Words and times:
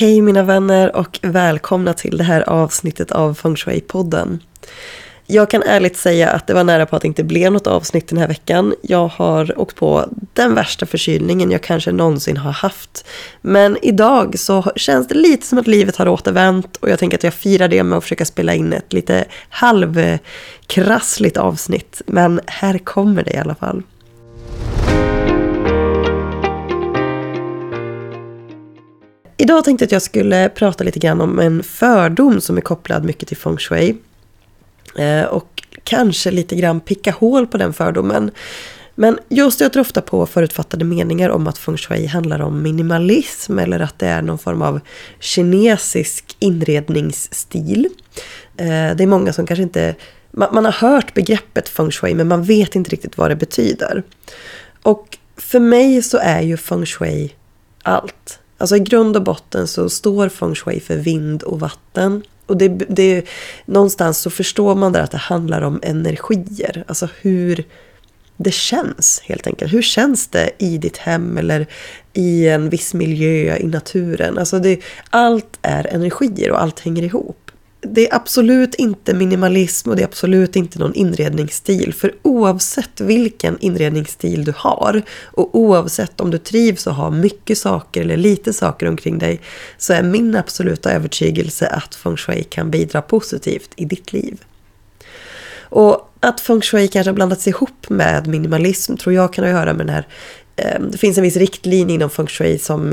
Hej 0.00 0.20
mina 0.20 0.42
vänner 0.42 0.96
och 0.96 1.18
välkomna 1.22 1.92
till 1.92 2.16
det 2.16 2.24
här 2.24 2.48
avsnittet 2.48 3.12
av 3.12 3.34
Feng 3.34 3.54
Shui-podden. 3.54 4.38
Jag 5.26 5.50
kan 5.50 5.62
ärligt 5.62 5.96
säga 5.96 6.30
att 6.30 6.46
det 6.46 6.54
var 6.54 6.64
nära 6.64 6.86
på 6.86 6.96
att 6.96 7.02
det 7.02 7.08
inte 7.08 7.24
blev 7.24 7.52
något 7.52 7.66
avsnitt 7.66 8.08
den 8.08 8.18
här 8.18 8.28
veckan. 8.28 8.74
Jag 8.82 9.08
har 9.08 9.58
åkt 9.58 9.76
på 9.76 10.04
den 10.32 10.54
värsta 10.54 10.86
förkylningen 10.86 11.50
jag 11.50 11.62
kanske 11.62 11.92
någonsin 11.92 12.36
har 12.36 12.52
haft. 12.52 13.06
Men 13.40 13.78
idag 13.82 14.38
så 14.38 14.72
känns 14.76 15.08
det 15.08 15.14
lite 15.14 15.46
som 15.46 15.58
att 15.58 15.66
livet 15.66 15.96
har 15.96 16.08
återvänt 16.08 16.76
och 16.76 16.90
jag 16.90 16.98
tänker 16.98 17.16
att 17.16 17.24
jag 17.24 17.34
firar 17.34 17.68
det 17.68 17.82
med 17.82 17.98
att 17.98 18.04
försöka 18.04 18.24
spela 18.24 18.54
in 18.54 18.72
ett 18.72 18.92
lite 18.92 19.24
halvkrassligt 19.48 21.36
avsnitt. 21.36 22.02
Men 22.06 22.40
här 22.46 22.78
kommer 22.78 23.24
det 23.24 23.34
i 23.34 23.38
alla 23.38 23.54
fall. 23.54 23.82
Idag 29.48 29.64
tänkte 29.64 29.82
jag 29.82 29.86
att 29.86 29.92
jag 29.92 30.02
skulle 30.02 30.48
prata 30.48 30.84
lite 30.84 30.98
grann 30.98 31.20
om 31.20 31.38
en 31.38 31.62
fördom 31.62 32.40
som 32.40 32.56
är 32.56 32.60
kopplad 32.60 33.04
mycket 33.04 33.28
till 33.28 33.36
feng 33.36 33.56
shui. 33.56 33.96
Eh, 34.98 35.24
och 35.24 35.62
kanske 35.84 36.30
lite 36.30 36.56
grann 36.56 36.80
picka 36.80 37.10
hål 37.10 37.46
på 37.46 37.58
den 37.58 37.72
fördomen. 37.72 38.30
Men 38.94 39.18
jag 39.28 39.52
stöter 39.52 39.80
ofta 39.80 40.00
på 40.00 40.26
förutfattade 40.26 40.84
meningar 40.84 41.30
om 41.30 41.46
att 41.46 41.58
feng 41.58 41.76
shui 41.76 42.06
handlar 42.06 42.40
om 42.40 42.62
minimalism 42.62 43.58
eller 43.58 43.80
att 43.80 43.98
det 43.98 44.06
är 44.06 44.22
någon 44.22 44.38
form 44.38 44.62
av 44.62 44.80
kinesisk 45.20 46.36
inredningsstil. 46.38 47.88
Eh, 48.56 48.66
det 48.66 49.02
är 49.02 49.06
många 49.06 49.32
som 49.32 49.46
kanske 49.46 49.62
inte... 49.62 49.94
Man 50.30 50.64
har 50.64 50.72
hört 50.72 51.14
begreppet 51.14 51.68
feng 51.68 51.90
shui 51.90 52.14
men 52.14 52.28
man 52.28 52.42
vet 52.42 52.74
inte 52.74 52.90
riktigt 52.90 53.18
vad 53.18 53.30
det 53.30 53.36
betyder. 53.36 54.02
Och 54.82 55.18
för 55.36 55.60
mig 55.60 56.02
så 56.02 56.18
är 56.18 56.40
ju 56.40 56.56
feng 56.56 56.86
shui 56.86 57.34
allt. 57.82 58.40
Alltså 58.58 58.76
i 58.76 58.80
grund 58.80 59.16
och 59.16 59.22
botten 59.22 59.68
så 59.68 59.88
står 59.88 60.28
feng 60.28 60.54
shui 60.54 60.80
för 60.80 60.96
vind 60.96 61.42
och 61.42 61.60
vatten. 61.60 62.22
Och 62.46 62.56
det, 62.56 62.68
det, 62.68 63.24
någonstans 63.66 64.18
så 64.18 64.30
förstår 64.30 64.74
man 64.74 64.92
där 64.92 65.00
att 65.00 65.10
det 65.10 65.18
handlar 65.18 65.62
om 65.62 65.80
energier. 65.82 66.84
Alltså 66.86 67.08
hur 67.20 67.64
det 68.36 68.54
känns 68.54 69.22
helt 69.24 69.46
enkelt. 69.46 69.72
Hur 69.72 69.82
känns 69.82 70.28
det 70.28 70.50
i 70.58 70.78
ditt 70.78 70.96
hem 70.96 71.38
eller 71.38 71.66
i 72.12 72.48
en 72.48 72.70
viss 72.70 72.94
miljö 72.94 73.56
i 73.56 73.66
naturen? 73.66 74.38
Alltså 74.38 74.58
det, 74.58 74.80
allt 75.10 75.58
är 75.62 75.86
energier 75.86 76.50
och 76.50 76.62
allt 76.62 76.80
hänger 76.80 77.02
ihop 77.02 77.47
det 77.90 78.08
är 78.08 78.14
absolut 78.14 78.74
inte 78.74 79.14
minimalism 79.14 79.90
och 79.90 79.96
det 79.96 80.02
är 80.02 80.06
absolut 80.06 80.56
inte 80.56 80.78
någon 80.78 80.94
inredningsstil. 80.94 81.94
För 81.94 82.14
oavsett 82.22 83.00
vilken 83.00 83.58
inredningsstil 83.60 84.44
du 84.44 84.52
har 84.56 85.02
och 85.24 85.58
oavsett 85.58 86.20
om 86.20 86.30
du 86.30 86.38
trivs 86.38 86.86
och 86.86 86.94
har 86.94 87.10
mycket 87.10 87.58
saker 87.58 88.02
eller 88.02 88.16
lite 88.16 88.52
saker 88.52 88.88
omkring 88.88 89.18
dig 89.18 89.40
så 89.78 89.92
är 89.92 90.02
min 90.02 90.36
absoluta 90.36 90.92
övertygelse 90.92 91.66
att 91.66 91.94
feng 91.94 92.16
shui 92.16 92.44
kan 92.44 92.70
bidra 92.70 93.02
positivt 93.02 93.70
i 93.76 93.84
ditt 93.84 94.12
liv. 94.12 94.44
Och 95.60 96.14
att 96.20 96.40
feng 96.40 96.60
shui 96.60 96.88
kanske 96.88 97.10
har 97.10 97.14
blandats 97.14 97.48
ihop 97.48 97.88
med 97.88 98.26
minimalism 98.26 98.96
tror 98.96 99.14
jag 99.14 99.32
kan 99.32 99.44
ha 99.44 99.50
att 99.50 99.58
göra 99.58 99.72
med 99.72 99.86
den 99.86 99.94
här... 99.94 100.06
Eh, 100.56 100.80
det 100.80 100.98
finns 100.98 101.18
en 101.18 101.22
viss 101.22 101.36
riktlinje 101.36 101.94
inom 101.94 102.10
feng 102.10 102.26
shui 102.26 102.58
som 102.58 102.92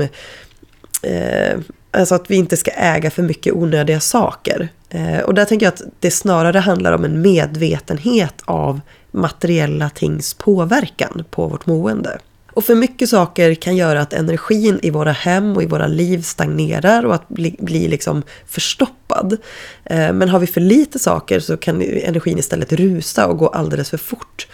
eh, 1.02 1.58
Alltså 1.96 2.14
att 2.14 2.30
vi 2.30 2.36
inte 2.36 2.56
ska 2.56 2.70
äga 2.70 3.10
för 3.10 3.22
mycket 3.22 3.54
onödiga 3.54 4.00
saker. 4.00 4.68
Eh, 4.90 5.18
och 5.18 5.34
där 5.34 5.44
tänker 5.44 5.66
jag 5.66 5.72
att 5.72 5.82
det 6.00 6.10
snarare 6.10 6.58
handlar 6.58 6.92
om 6.92 7.04
en 7.04 7.22
medvetenhet 7.22 8.42
av 8.44 8.80
materiella 9.10 9.90
tings 9.90 10.34
påverkan 10.34 11.24
på 11.30 11.46
vårt 11.46 11.66
mående. 11.66 12.18
Och 12.52 12.64
för 12.64 12.74
mycket 12.74 13.08
saker 13.08 13.54
kan 13.54 13.76
göra 13.76 14.00
att 14.00 14.12
energin 14.12 14.78
i 14.82 14.90
våra 14.90 15.12
hem 15.12 15.56
och 15.56 15.62
i 15.62 15.66
våra 15.66 15.86
liv 15.86 16.22
stagnerar 16.22 17.04
och 17.06 17.14
att 17.14 17.28
bli, 17.28 17.56
bli 17.58 17.88
liksom 17.88 18.22
förstoppad. 18.46 19.36
Eh, 19.84 20.12
men 20.12 20.28
har 20.28 20.38
vi 20.38 20.46
för 20.46 20.60
lite 20.60 20.98
saker 20.98 21.40
så 21.40 21.56
kan 21.56 21.82
energin 21.82 22.38
istället 22.38 22.72
rusa 22.72 23.26
och 23.26 23.38
gå 23.38 23.48
alldeles 23.48 23.90
för 23.90 23.98
fort. 23.98 24.46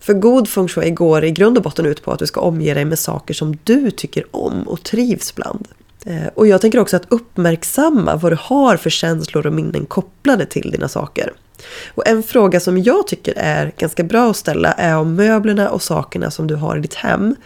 För 0.00 0.14
god 0.14 0.48
feng 0.48 0.68
shui 0.68 0.90
går 0.90 1.24
i 1.24 1.30
grund 1.30 1.56
och 1.56 1.62
botten 1.62 1.86
ut 1.86 2.02
på 2.02 2.12
att 2.12 2.18
du 2.18 2.26
ska 2.26 2.40
omge 2.40 2.74
dig 2.74 2.84
med 2.84 2.98
saker 2.98 3.34
som 3.34 3.58
du 3.64 3.90
tycker 3.90 4.24
om 4.30 4.68
och 4.68 4.82
trivs 4.82 5.34
bland. 5.34 5.68
Eh, 6.04 6.26
och 6.34 6.46
jag 6.46 6.60
tänker 6.60 6.78
också 6.78 6.96
att 6.96 7.06
uppmärksamma 7.08 8.16
vad 8.16 8.32
du 8.32 8.38
har 8.40 8.76
för 8.76 8.90
känslor 8.90 9.46
och 9.46 9.52
minnen 9.52 9.86
kopplade 9.86 10.46
till 10.46 10.70
dina 10.70 10.88
saker. 10.88 11.32
Och 11.94 12.08
en 12.08 12.22
fråga 12.22 12.60
som 12.60 12.78
jag 12.78 13.06
tycker 13.06 13.34
är 13.36 13.72
ganska 13.78 14.02
bra 14.02 14.30
att 14.30 14.36
ställa 14.36 14.72
är 14.72 14.96
om 14.96 15.14
möblerna 15.14 15.70
och 15.70 15.82
sakerna 15.82 16.30
som 16.30 16.46
du 16.46 16.54
har 16.54 16.76
i 16.76 16.80
ditt 16.80 16.94
hem 16.94 17.36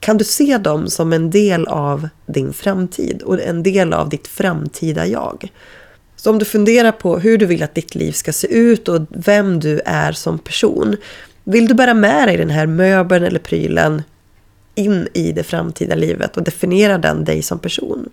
kan 0.00 0.18
du 0.18 0.24
se 0.24 0.58
dem 0.58 0.90
som 0.90 1.12
en 1.12 1.30
del 1.30 1.66
av 1.66 2.08
din 2.26 2.52
framtid 2.52 3.22
och 3.22 3.40
en 3.40 3.62
del 3.62 3.92
av 3.92 4.08
ditt 4.08 4.26
framtida 4.26 5.06
jag? 5.06 5.52
Så 6.16 6.30
om 6.30 6.38
du 6.38 6.44
funderar 6.44 6.92
på 6.92 7.18
hur 7.18 7.38
du 7.38 7.46
vill 7.46 7.62
att 7.62 7.74
ditt 7.74 7.94
liv 7.94 8.12
ska 8.12 8.32
se 8.32 8.46
ut 8.46 8.88
och 8.88 9.06
vem 9.10 9.60
du 9.60 9.80
är 9.84 10.12
som 10.12 10.38
person. 10.38 10.96
Vill 11.44 11.68
du 11.68 11.74
bära 11.74 11.94
med 11.94 12.28
dig 12.28 12.36
den 12.36 12.50
här 12.50 12.66
möbeln 12.66 13.24
eller 13.24 13.38
prylen 13.38 14.02
in 14.76 15.08
i 15.14 15.32
det 15.32 15.42
framtida 15.42 15.94
livet 15.94 16.36
och 16.36 16.42
definiera 16.42 16.98
den 16.98 17.24
dig 17.24 17.42
som 17.42 17.58
person. 17.58 18.08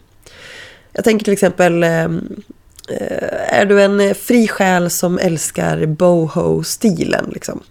Jag 0.91 1.03
tänker 1.03 1.23
till 1.23 1.33
exempel, 1.33 1.83
ehm, 1.83 2.43
eh, 2.89 3.59
är 3.59 3.65
du 3.65 3.81
en 3.81 4.15
fri 4.15 4.47
själ 4.47 4.89
som 4.89 5.19
älskar 5.19 5.85
boho-stilen? 5.85 7.29
Liksom? 7.33 7.63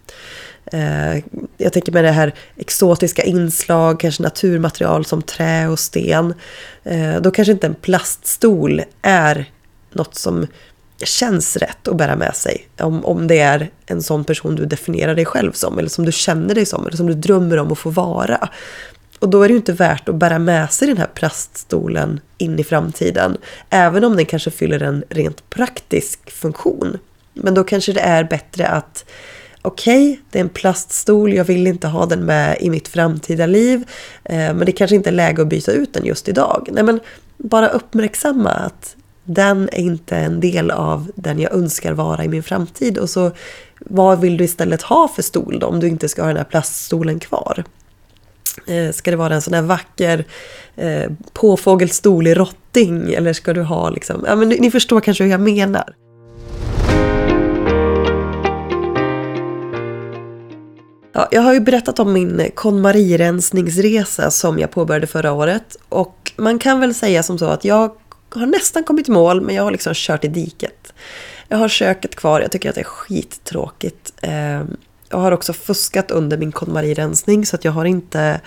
Eh, 0.65 1.23
jag 1.57 1.73
tänker 1.73 1.91
med 1.91 2.03
det 2.03 2.11
här 2.11 2.33
exotiska 2.57 3.23
inslag, 3.23 3.99
kanske 3.99 4.23
naturmaterial 4.23 5.05
som 5.05 5.21
trä 5.21 5.67
och 5.67 5.79
sten. 5.79 6.33
Eh, 6.83 7.21
då 7.21 7.31
kanske 7.31 7.51
inte 7.51 7.67
en 7.67 7.75
plaststol 7.75 8.81
är 9.01 9.45
något 9.91 10.15
som 10.15 10.47
känns 10.97 11.57
rätt 11.57 11.87
att 11.87 11.95
bära 11.95 12.15
med 12.15 12.35
sig. 12.35 12.67
Om, 12.79 13.05
om 13.05 13.27
det 13.27 13.39
är 13.39 13.69
en 13.85 14.03
sån 14.03 14.23
person 14.23 14.55
du 14.55 14.65
definierar 14.65 15.15
dig 15.15 15.25
själv 15.25 15.51
som 15.51 15.79
eller 15.79 15.89
som 15.89 16.05
du 16.05 16.11
känner 16.11 16.55
dig 16.55 16.65
som 16.65 16.87
eller 16.87 16.97
som 16.97 17.07
du 17.07 17.13
drömmer 17.13 17.57
om 17.57 17.71
att 17.71 17.79
få 17.79 17.89
vara. 17.89 18.49
Och 19.19 19.29
då 19.29 19.43
är 19.43 19.47
det 19.47 19.51
ju 19.51 19.57
inte 19.57 19.73
värt 19.73 20.09
att 20.09 20.15
bära 20.15 20.39
med 20.39 20.71
sig 20.71 20.87
den 20.87 20.97
här 20.97 21.09
plaststolen 21.13 22.19
in 22.37 22.59
i 22.59 22.63
framtiden. 22.63 23.37
Även 23.69 24.03
om 24.03 24.15
den 24.15 24.25
kanske 24.25 24.51
fyller 24.51 24.83
en 24.83 25.03
rent 25.09 25.49
praktisk 25.49 26.31
funktion. 26.31 26.97
Men 27.33 27.53
då 27.53 27.63
kanske 27.63 27.93
det 27.93 28.01
är 28.01 28.23
bättre 28.23 28.67
att 28.67 29.05
okej, 29.61 30.11
okay, 30.11 30.23
det 30.31 30.39
är 30.39 30.43
en 30.43 30.49
plaststol, 30.49 31.33
jag 31.33 31.45
vill 31.45 31.67
inte 31.67 31.87
ha 31.87 32.05
den 32.05 32.25
med 32.25 32.57
i 32.59 32.69
mitt 32.69 32.87
framtida 32.87 33.45
liv. 33.45 33.83
Eh, 34.23 34.35
men 34.35 34.65
det 34.65 34.71
kanske 34.71 34.95
inte 34.95 35.09
är 35.09 35.13
läge 35.13 35.41
att 35.41 35.47
byta 35.47 35.71
ut 35.71 35.93
den 35.93 36.05
just 36.05 36.29
idag. 36.29 36.69
Nej 36.71 36.83
men 36.83 36.99
bara 37.37 37.67
uppmärksamma 37.69 38.49
att 38.49 38.95
den 39.23 39.69
är 39.71 39.79
inte 39.79 40.15
en 40.17 40.39
del 40.39 40.71
av 40.71 41.11
den 41.15 41.39
jag 41.39 41.53
önskar 41.53 41.93
vara 41.93 42.23
i 42.23 42.27
min 42.27 42.43
framtid. 42.43 42.97
Och 42.97 43.09
så 43.09 43.31
vad 43.79 44.19
vill 44.21 44.37
du 44.37 44.43
istället 44.43 44.81
ha 44.81 45.07
för 45.07 45.21
stol 45.21 45.59
då, 45.59 45.67
om 45.67 45.79
du 45.79 45.87
inte 45.87 46.09
ska 46.09 46.21
ha 46.21 46.27
den 46.27 46.37
här 46.37 46.43
plaststolen 46.43 47.19
kvar? 47.19 47.63
Eh, 48.67 48.91
ska 48.91 49.11
det 49.11 49.17
vara 49.17 49.35
en 49.35 49.41
sån 49.41 49.53
här 49.53 49.61
vacker 49.61 50.25
eh, 50.75 51.11
påfågelstol 51.33 52.27
i 52.27 52.33
rotting? 52.33 53.13
Eller 53.13 53.33
ska 53.33 53.53
du 53.53 53.61
ha 53.61 53.89
liksom... 53.89 54.23
Ja, 54.27 54.35
men 54.35 54.49
ni, 54.49 54.59
ni 54.59 54.71
förstår 54.71 55.01
kanske 55.01 55.23
hur 55.23 55.31
jag 55.31 55.41
menar. 55.41 55.93
Ja, 61.15 61.27
jag 61.31 61.41
har 61.41 61.53
ju 61.53 61.59
berättat 61.59 61.99
om 61.99 62.13
min 62.13 62.51
KonMari-rensningsresa 62.55 64.29
som 64.29 64.59
jag 64.59 64.71
påbörjade 64.71 65.07
förra 65.07 65.31
året. 65.31 65.77
Och 65.89 66.31
man 66.37 66.59
kan 66.59 66.79
väl 66.79 66.93
säga 66.93 67.23
som 67.23 67.39
så 67.39 67.45
att 67.45 67.65
jag 67.65 67.91
har 68.39 68.45
nästan 68.45 68.83
kommit 68.83 69.09
i 69.09 69.11
mål 69.11 69.41
men 69.41 69.55
jag 69.55 69.63
har 69.63 69.71
liksom 69.71 69.93
kört 69.95 70.23
i 70.23 70.27
diket. 70.27 70.93
Jag 71.47 71.57
har 71.57 71.67
köket 71.67 72.15
kvar, 72.15 72.41
jag 72.41 72.51
tycker 72.51 72.69
att 72.69 72.75
det 72.75 72.81
är 72.81 72.85
skittråkigt. 72.85 74.13
Ehm, 74.21 74.77
jag 75.09 75.17
har 75.17 75.31
också 75.31 75.53
fuskat 75.53 76.11
under 76.11 76.37
min 76.37 76.51
KonMari-rensning 76.51 77.45
så 77.45 77.55
att 77.55 77.65
jag 77.65 77.71
har 77.71 77.85
inte 77.85 78.41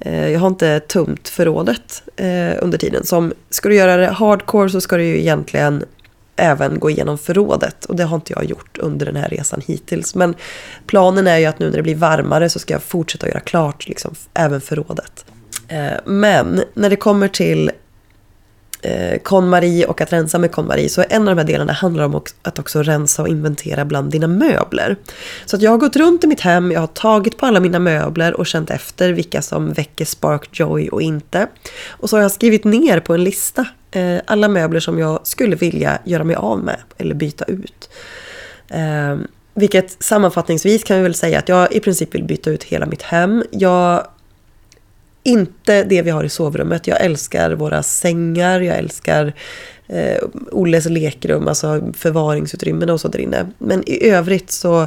eh, 0.00 0.28
jag 0.28 0.40
har 0.40 0.48
inte 0.48 0.80
tömt 0.80 1.28
förrådet 1.28 2.02
eh, 2.16 2.52
under 2.62 2.78
tiden. 2.78 3.04
Så 3.04 3.30
ska 3.50 3.68
du 3.68 3.74
göra 3.74 3.96
det 3.96 4.06
hardcore 4.06 4.70
så 4.70 4.80
ska 4.80 4.96
du 4.96 5.04
ju 5.04 5.20
egentligen 5.20 5.84
även 6.36 6.78
gå 6.78 6.90
igenom 6.90 7.18
förrådet. 7.18 7.84
Och 7.84 7.96
det 7.96 8.04
har 8.04 8.16
inte 8.16 8.32
jag 8.32 8.44
gjort 8.44 8.78
under 8.78 9.06
den 9.06 9.16
här 9.16 9.28
resan 9.28 9.62
hittills. 9.66 10.14
Men 10.14 10.34
planen 10.86 11.26
är 11.26 11.38
ju 11.38 11.44
att 11.44 11.58
nu 11.58 11.70
när 11.70 11.76
det 11.76 11.82
blir 11.82 11.94
varmare 11.94 12.48
så 12.48 12.58
ska 12.58 12.74
jag 12.74 12.82
fortsätta 12.82 13.28
göra 13.28 13.40
klart 13.40 13.88
liksom, 13.88 14.14
även 14.34 14.60
förrådet. 14.60 15.24
Eh, 15.68 15.92
men 16.04 16.62
när 16.74 16.90
det 16.90 16.96
kommer 16.96 17.28
till 17.28 17.70
eh, 18.82 19.18
KonMari 19.18 19.84
och 19.88 20.00
att 20.00 20.12
rensa 20.12 20.38
med 20.38 20.52
KonMari 20.52 20.88
så 20.88 21.04
en 21.08 21.28
av 21.28 21.36
de 21.36 21.40
här 21.40 21.46
delarna 21.46 21.72
handlar 21.72 22.04
om 22.04 22.22
att 22.42 22.58
också 22.58 22.82
rensa 22.82 23.22
och 23.22 23.28
inventera 23.28 23.84
bland 23.84 24.10
dina 24.10 24.26
möbler. 24.26 24.96
Så 25.46 25.56
att 25.56 25.62
jag 25.62 25.70
har 25.70 25.78
gått 25.78 25.96
runt 25.96 26.24
i 26.24 26.26
mitt 26.26 26.40
hem, 26.40 26.72
jag 26.72 26.80
har 26.80 26.86
tagit 26.86 27.36
på 27.36 27.46
alla 27.46 27.60
mina 27.60 27.78
möbler 27.78 28.34
och 28.34 28.46
känt 28.46 28.70
efter 28.70 29.12
vilka 29.12 29.42
som 29.42 29.72
väcker 29.72 30.04
spark 30.04 30.48
joy 30.52 30.88
och 30.88 31.02
inte. 31.02 31.46
Och 31.88 32.10
så 32.10 32.16
har 32.16 32.22
jag 32.22 32.32
skrivit 32.32 32.64
ner 32.64 33.00
på 33.00 33.14
en 33.14 33.24
lista 33.24 33.66
eh, 33.90 34.18
alla 34.26 34.48
möbler 34.48 34.80
som 34.80 34.98
jag 34.98 35.26
skulle 35.26 35.56
vilja 35.56 35.98
göra 36.04 36.24
mig 36.24 36.36
av 36.36 36.58
med 36.64 36.76
eller 36.98 37.14
byta 37.14 37.44
ut. 37.44 37.90
Eh, 38.68 39.16
vilket 39.54 40.02
sammanfattningsvis 40.02 40.84
kan 40.84 40.96
vi 40.96 41.02
väl 41.02 41.14
säga 41.14 41.38
att 41.38 41.48
jag 41.48 41.72
i 41.72 41.80
princip 41.80 42.14
vill 42.14 42.24
byta 42.24 42.50
ut 42.50 42.64
hela 42.64 42.86
mitt 42.86 43.02
hem. 43.02 43.44
Jag 43.50 44.06
inte 45.28 45.84
det 45.84 46.02
vi 46.02 46.10
har 46.10 46.24
i 46.24 46.28
sovrummet. 46.28 46.86
Jag 46.86 47.00
älskar 47.00 47.50
våra 47.50 47.82
sängar, 47.82 48.60
jag 48.60 48.78
älskar 48.78 49.32
eh, 49.88 50.16
Olles 50.52 50.86
lekrum, 50.88 51.48
alltså 51.48 51.92
förvaringsutrymmen 51.96 52.90
och 52.90 53.00
så 53.00 53.08
där 53.08 53.18
inne. 53.18 53.46
Men 53.58 53.88
i 53.88 54.08
övrigt 54.08 54.50
så... 54.50 54.86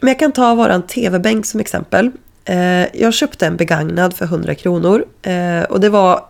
Men 0.00 0.08
jag 0.08 0.18
kan 0.18 0.32
ta 0.32 0.54
våran 0.54 0.82
TV-bänk 0.82 1.46
som 1.46 1.60
exempel. 1.60 2.10
Eh, 2.44 3.00
jag 3.00 3.14
köpte 3.14 3.46
en 3.46 3.56
begagnad 3.56 4.14
för 4.14 4.24
100 4.24 4.54
kronor. 4.54 5.04
Eh, 5.22 5.62
och 5.62 5.80
det 5.80 5.88
var 5.88 6.24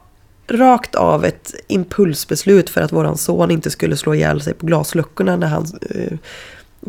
rakt 0.49 0.95
av 0.95 1.25
ett 1.25 1.55
impulsbeslut 1.69 2.71
för 2.71 2.81
att 2.81 2.93
våran 2.93 3.17
son 3.17 3.51
inte 3.51 3.71
skulle 3.71 3.97
slå 3.97 4.15
ihjäl 4.15 4.41
sig 4.41 4.55
på 4.55 4.67
glasluckorna 4.67 5.37
när 5.37 5.47
han 5.47 5.67
eh, 5.91 6.19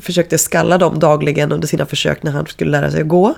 försökte 0.01 0.37
skalla 0.37 0.77
dem 0.77 0.99
dagligen 0.99 1.51
under 1.51 1.67
sina 1.67 1.85
försök 1.85 2.23
när 2.23 2.31
han 2.31 2.45
skulle 2.45 2.71
lära 2.71 2.91
sig 2.91 3.01
att 3.01 3.07
gå. 3.07 3.35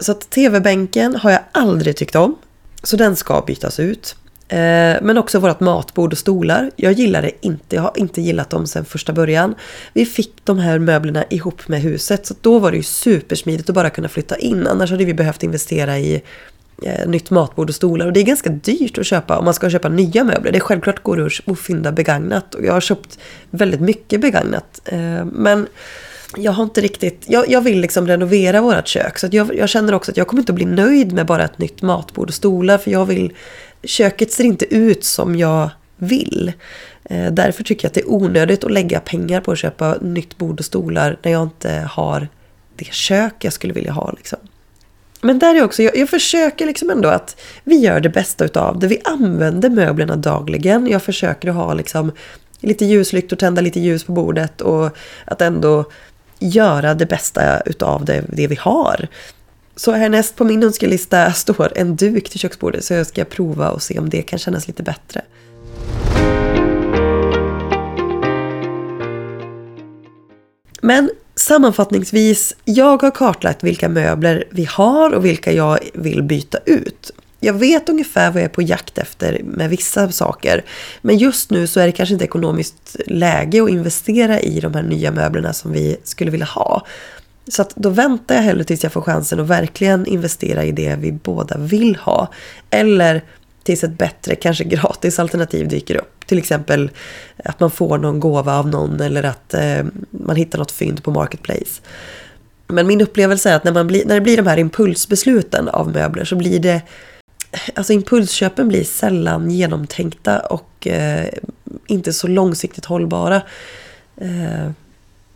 Så 0.00 0.12
att 0.12 0.30
tv-bänken 0.30 1.16
har 1.16 1.30
jag 1.30 1.40
aldrig 1.52 1.96
tyckt 1.96 2.16
om. 2.16 2.36
Så 2.82 2.96
den 2.96 3.16
ska 3.16 3.44
bytas 3.46 3.80
ut. 3.80 4.16
Eh, 4.48 4.96
men 5.02 5.18
också 5.18 5.38
vårt 5.38 5.60
matbord 5.60 6.12
och 6.12 6.18
stolar. 6.18 6.70
Jag 6.76 6.92
gillar 6.92 7.22
det 7.22 7.30
inte. 7.40 7.76
Jag 7.76 7.82
har 7.82 7.92
inte 7.96 8.20
gillat 8.20 8.50
dem 8.50 8.66
sedan 8.66 8.84
första 8.84 9.12
början. 9.12 9.54
Vi 9.92 10.06
fick 10.06 10.32
de 10.44 10.58
här 10.58 10.78
möblerna 10.78 11.24
ihop 11.30 11.68
med 11.68 11.80
huset. 11.80 12.26
Så 12.26 12.34
då 12.40 12.58
var 12.58 12.70
det 12.70 12.76
ju 12.76 12.82
supersmidigt 12.82 13.68
att 13.68 13.74
bara 13.74 13.90
kunna 13.90 14.08
flytta 14.08 14.36
in. 14.36 14.66
Annars 14.66 14.90
hade 14.90 15.04
vi 15.04 15.14
behövt 15.14 15.42
investera 15.42 15.98
i 15.98 16.22
eh, 16.82 17.08
nytt 17.08 17.30
matbord 17.30 17.68
och 17.68 17.74
stolar. 17.74 18.06
Och 18.06 18.12
det 18.12 18.20
är 18.20 18.24
ganska 18.24 18.50
dyrt 18.50 18.98
att 18.98 19.06
köpa 19.06 19.38
om 19.38 19.44
man 19.44 19.54
ska 19.54 19.70
köpa 19.70 19.88
nya 19.88 20.24
möbler. 20.24 20.52
Det 20.52 20.58
är 20.58 20.60
självklart 20.60 21.02
går 21.02 21.16
det 21.16 21.52
att 21.52 21.58
fynda 21.58 21.92
begagnat. 21.92 22.54
Och 22.54 22.64
jag 22.64 22.72
har 22.72 22.80
köpt 22.80 23.18
väldigt 23.50 23.80
mycket 23.80 24.20
begagnat. 24.20 24.80
Eh, 24.84 25.24
men 25.24 25.66
jag 26.36 26.52
har 26.52 26.64
inte 26.64 26.80
riktigt, 26.80 27.24
jag, 27.26 27.48
jag 27.48 27.60
vill 27.60 27.80
liksom 27.80 28.06
renovera 28.06 28.60
vårt 28.60 28.88
kök. 28.88 29.18
Så 29.18 29.28
jag, 29.30 29.56
jag, 29.56 29.68
känner 29.68 29.94
också 29.94 30.10
att 30.10 30.16
jag 30.16 30.26
kommer 30.26 30.42
inte 30.42 30.52
att 30.52 30.56
bli 30.56 30.64
nöjd 30.64 31.12
med 31.12 31.26
bara 31.26 31.44
ett 31.44 31.58
nytt 31.58 31.82
matbord 31.82 32.28
och 32.28 32.34
stolar. 32.34 32.78
För 32.78 32.90
jag 32.90 33.06
vill, 33.06 33.32
köket 33.82 34.32
ser 34.32 34.44
inte 34.44 34.74
ut 34.74 35.04
som 35.04 35.36
jag 35.36 35.70
vill. 35.96 36.52
Eh, 37.04 37.32
därför 37.32 37.64
tycker 37.64 37.84
jag 37.84 37.88
att 37.88 37.94
det 37.94 38.00
är 38.00 38.10
onödigt 38.10 38.64
att 38.64 38.70
lägga 38.70 39.00
pengar 39.00 39.40
på 39.40 39.52
att 39.52 39.58
köpa 39.58 39.96
nytt 40.00 40.38
bord 40.38 40.58
och 40.58 40.64
stolar 40.64 41.18
när 41.22 41.32
jag 41.32 41.42
inte 41.42 41.88
har 41.90 42.28
det 42.76 42.92
kök 42.92 43.34
jag 43.38 43.52
skulle 43.52 43.72
vilja 43.72 43.92
ha. 43.92 44.12
Liksom. 44.16 44.38
Men 45.20 45.38
där 45.38 45.54
är 45.54 45.64
också, 45.64 45.82
jag, 45.82 45.96
jag, 45.96 46.08
försöker 46.08 46.66
liksom 46.66 46.90
ändå 46.90 47.08
att 47.08 47.40
vi 47.64 47.76
gör 47.76 48.00
det 48.00 48.08
bästa 48.08 48.44
utav 48.44 48.78
det. 48.78 48.86
Vi 48.86 49.00
använder 49.04 49.70
möblerna 49.70 50.16
dagligen. 50.16 50.86
Jag 50.86 51.02
försöker 51.02 51.48
att 51.48 51.54
ha 51.54 51.74
liksom 51.74 52.12
lite 52.60 52.84
ljuslyktor, 52.84 53.36
tända 53.36 53.62
lite 53.62 53.80
ljus 53.80 54.04
på 54.04 54.12
bordet 54.12 54.60
och 54.60 54.96
att 55.24 55.40
ändå 55.40 55.84
göra 56.38 56.94
det 56.94 57.06
bästa 57.06 57.60
utav 57.60 58.04
det, 58.04 58.24
det 58.28 58.46
vi 58.46 58.54
har. 58.54 59.08
Så 59.76 59.92
härnäst 59.92 60.36
på 60.36 60.44
min 60.44 60.62
önskelista 60.62 61.32
står 61.32 61.72
en 61.78 61.96
duk 61.96 62.28
till 62.28 62.40
köksbordet 62.40 62.84
så 62.84 62.94
jag 62.94 63.06
ska 63.06 63.24
prova 63.24 63.70
och 63.70 63.82
se 63.82 63.98
om 63.98 64.10
det 64.10 64.22
kan 64.22 64.38
kännas 64.38 64.66
lite 64.66 64.82
bättre. 64.82 65.22
Men 70.82 71.10
sammanfattningsvis, 71.34 72.56
jag 72.64 73.02
har 73.02 73.10
kartlagt 73.10 73.64
vilka 73.64 73.88
möbler 73.88 74.44
vi 74.50 74.64
har 74.64 75.14
och 75.14 75.24
vilka 75.24 75.52
jag 75.52 75.78
vill 75.94 76.22
byta 76.22 76.58
ut. 76.66 77.10
Jag 77.44 77.52
vet 77.52 77.88
ungefär 77.88 78.30
vad 78.30 78.42
jag 78.42 78.44
är 78.44 78.54
på 78.54 78.62
jakt 78.62 78.98
efter 78.98 79.40
med 79.44 79.70
vissa 79.70 80.12
saker. 80.12 80.64
Men 81.02 81.18
just 81.18 81.50
nu 81.50 81.66
så 81.66 81.80
är 81.80 81.86
det 81.86 81.92
kanske 81.92 82.12
inte 82.12 82.24
ekonomiskt 82.24 82.96
läge 83.06 83.62
att 83.62 83.70
investera 83.70 84.40
i 84.40 84.60
de 84.60 84.74
här 84.74 84.82
nya 84.82 85.10
möblerna 85.10 85.52
som 85.52 85.72
vi 85.72 85.96
skulle 86.04 86.30
vilja 86.30 86.46
ha. 86.46 86.86
Så 87.48 87.62
att 87.62 87.76
då 87.76 87.88
väntar 87.88 88.34
jag 88.34 88.42
hellre 88.42 88.64
tills 88.64 88.82
jag 88.82 88.92
får 88.92 89.00
chansen 89.00 89.40
att 89.40 89.46
verkligen 89.46 90.06
investera 90.06 90.64
i 90.64 90.72
det 90.72 90.96
vi 91.00 91.12
båda 91.12 91.58
vill 91.58 91.96
ha. 91.96 92.28
Eller 92.70 93.22
tills 93.62 93.84
ett 93.84 93.98
bättre, 93.98 94.34
kanske 94.34 94.64
gratis 94.64 95.18
alternativ 95.18 95.68
dyker 95.68 95.96
upp. 95.96 96.26
Till 96.26 96.38
exempel 96.38 96.90
att 97.44 97.60
man 97.60 97.70
får 97.70 97.98
någon 97.98 98.20
gåva 98.20 98.58
av 98.58 98.68
någon 98.68 99.00
eller 99.00 99.22
att 99.22 99.54
eh, 99.54 99.84
man 100.10 100.36
hittar 100.36 100.58
något 100.58 100.72
fynd 100.72 101.02
på 101.02 101.10
Marketplace. 101.10 101.80
Men 102.66 102.86
min 102.86 103.00
upplevelse 103.00 103.50
är 103.50 103.56
att 103.56 103.64
när, 103.64 103.72
man 103.72 103.86
blir, 103.86 104.04
när 104.06 104.14
det 104.14 104.20
blir 104.20 104.36
de 104.36 104.46
här 104.46 104.58
impulsbesluten 104.58 105.68
av 105.68 105.92
möbler 105.92 106.24
så 106.24 106.36
blir 106.36 106.58
det 106.58 106.82
alltså 107.74 107.92
impulsköpen 107.92 108.68
blir 108.68 108.84
sällan 108.84 109.50
genomtänkta 109.50 110.40
och 110.40 110.86
eh, 110.86 111.28
inte 111.86 112.12
så 112.12 112.28
långsiktigt 112.28 112.84
hållbara. 112.84 113.42
Eh, 114.16 114.70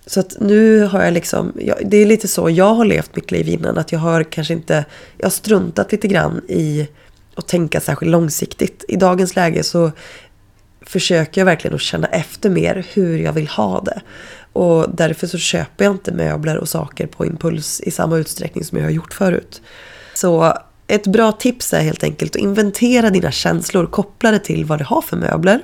så 0.07 0.21
att 0.21 0.37
nu 0.41 0.81
har 0.83 1.05
jag 1.05 1.13
liksom, 1.15 1.53
jag, 1.61 1.77
det 1.91 1.97
är 1.97 2.07
lite 2.07 2.29
så 2.29 2.51
jag 2.51 2.75
har 2.75 2.85
levt 2.85 3.17
mitt 3.17 3.31
liv 3.31 3.49
innan. 3.49 3.79
Att 3.79 3.93
jag 3.93 3.99
har 3.99 4.23
kanske 4.23 4.55
inte, 4.55 4.85
jag 5.17 5.27
har 5.27 5.31
struntat 5.31 5.93
lite 5.93 6.09
grann 6.09 6.41
i 6.49 6.89
att 7.35 7.49
tänka 7.49 7.81
särskilt 7.81 8.13
långsiktigt. 8.13 8.85
I 8.89 8.97
dagens 8.97 9.37
läge 9.37 9.63
så 9.63 9.91
försöker 10.81 11.41
jag 11.41 11.47
verkligen 11.47 11.75
att 11.75 11.81
känna 11.81 12.07
efter 12.07 12.51
mer 12.51 12.87
hur 12.93 13.19
jag 13.19 13.33
vill 13.33 13.49
ha 13.49 13.81
det. 13.81 14.01
Och 14.53 14.87
därför 14.95 15.27
så 15.27 15.39
köper 15.39 15.85
jag 15.85 15.95
inte 15.95 16.13
möbler 16.13 16.57
och 16.57 16.69
saker 16.69 17.07
på 17.07 17.27
impuls 17.27 17.81
i 17.81 17.91
samma 17.91 18.17
utsträckning 18.17 18.65
som 18.65 18.79
jag 18.79 18.85
har 18.85 18.91
gjort 18.91 19.15
förut. 19.15 19.63
Så 20.15 20.59
ett 20.89 21.07
bra 21.07 21.33
tips 21.33 21.73
är 21.73 21.81
helt 21.81 22.05
enkelt 22.05 22.37
att 22.37 22.43
inventera 22.43 23.11
dina 23.11 23.31
känslor 23.31 23.87
kopplade 23.87 24.39
till 24.39 24.65
vad 24.65 24.79
du 24.79 24.85
har 24.85 25.03
för 25.03 25.17
möbler. 25.17 25.61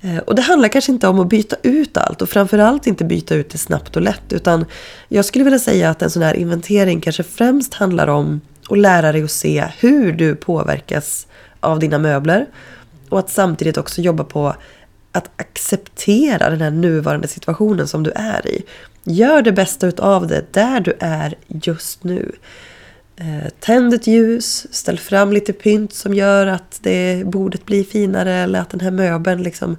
Eh, 0.00 0.18
och 0.18 0.34
det 0.34 0.42
handlar 0.42 0.68
kanske 0.68 0.92
inte 0.92 1.08
om 1.08 1.20
att 1.20 1.28
byta 1.28 1.56
ut 1.62 1.96
allt 1.96 2.22
och 2.22 2.28
framförallt 2.28 2.86
inte 2.86 3.04
byta 3.04 3.34
ut 3.34 3.50
det 3.50 3.58
snabbt 3.58 3.96
och 3.96 4.02
lätt 4.02 4.32
utan 4.32 4.64
jag 5.08 5.24
skulle 5.24 5.44
vilja 5.44 5.58
säga 5.58 5.90
att 5.90 6.02
en 6.02 6.10
sån 6.10 6.22
här 6.22 6.34
inventering 6.34 7.00
kanske 7.00 7.22
främst 7.22 7.74
handlar 7.74 8.06
om 8.06 8.40
att 8.70 8.78
lära 8.78 9.12
dig 9.12 9.22
att 9.22 9.30
se 9.30 9.64
hur 9.78 10.12
du 10.12 10.34
påverkas 10.34 11.26
av 11.60 11.78
dina 11.78 11.98
möbler 11.98 12.46
och 13.08 13.18
att 13.18 13.30
samtidigt 13.30 13.76
också 13.76 14.00
jobba 14.00 14.24
på 14.24 14.54
att 15.12 15.30
acceptera 15.36 16.50
den 16.50 16.60
här 16.60 16.70
nuvarande 16.70 17.28
situationen 17.28 17.88
som 17.88 18.02
du 18.02 18.10
är 18.14 18.46
i. 18.46 18.62
Gör 19.04 19.42
det 19.42 19.52
bästa 19.52 19.86
utav 19.86 20.26
det 20.26 20.52
där 20.52 20.80
du 20.80 20.96
är 21.00 21.34
just 21.48 22.04
nu. 22.04 22.32
Eh, 23.16 23.50
tänd 23.60 23.94
ett 23.94 24.06
ljus, 24.06 24.66
ställ 24.70 24.98
fram 24.98 25.32
lite 25.32 25.52
pynt 25.52 25.92
som 25.92 26.14
gör 26.14 26.46
att 26.46 26.78
det, 26.82 27.26
bordet 27.26 27.64
blir 27.64 27.84
finare 27.84 28.32
eller 28.34 28.60
att 28.60 28.70
den 28.70 28.80
här 28.80 28.90
möbeln 28.90 29.42
liksom 29.42 29.76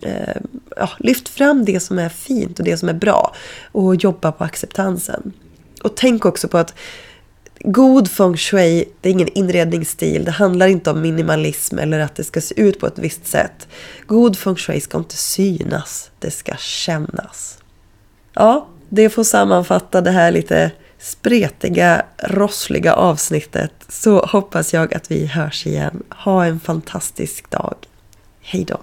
eh, 0.00 0.36
ja, 0.76 0.90
Lyft 0.98 1.28
fram 1.28 1.64
det 1.64 1.80
som 1.80 1.98
är 1.98 2.08
fint 2.08 2.58
och 2.58 2.64
det 2.64 2.76
som 2.76 2.88
är 2.88 2.94
bra 2.94 3.34
och 3.72 3.96
jobba 3.96 4.32
på 4.32 4.44
acceptansen. 4.44 5.32
Och 5.82 5.96
tänk 5.96 6.24
också 6.24 6.48
på 6.48 6.58
att 6.58 6.74
god 7.58 8.10
feng 8.10 8.36
shui, 8.36 8.84
det 9.00 9.08
är 9.08 9.12
ingen 9.12 9.28
inredningsstil. 9.28 10.24
Det 10.24 10.30
handlar 10.30 10.66
inte 10.66 10.90
om 10.90 11.00
minimalism 11.00 11.78
eller 11.78 12.00
att 12.00 12.14
det 12.14 12.24
ska 12.24 12.40
se 12.40 12.60
ut 12.60 12.80
på 12.80 12.86
ett 12.86 12.98
visst 12.98 13.26
sätt. 13.26 13.68
God 14.06 14.38
feng 14.38 14.56
shui 14.56 14.80
ska 14.80 14.98
inte 14.98 15.16
synas, 15.16 16.10
det 16.18 16.30
ska 16.30 16.56
kännas. 16.56 17.58
Ja, 18.34 18.68
det 18.88 19.10
får 19.10 19.24
sammanfatta 19.24 20.00
det 20.00 20.10
här 20.10 20.30
lite 20.30 20.70
spretiga, 21.02 22.02
rossliga 22.18 22.94
avsnittet 22.94 23.72
så 23.88 24.18
hoppas 24.18 24.74
jag 24.74 24.94
att 24.94 25.10
vi 25.10 25.26
hörs 25.26 25.66
igen. 25.66 26.02
Ha 26.10 26.44
en 26.44 26.60
fantastisk 26.60 27.50
dag. 27.50 27.74
Hej 28.40 28.64
då! 28.64 28.78